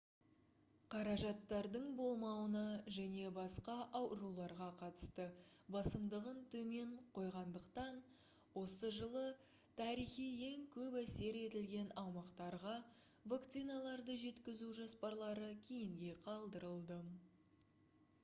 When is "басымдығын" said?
5.75-6.39